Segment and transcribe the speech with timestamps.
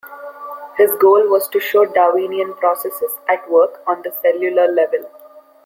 [0.79, 5.05] His goal was to show Darwinian processes at work on the cellular level.